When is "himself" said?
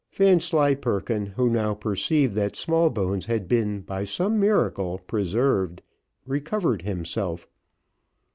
6.81-7.47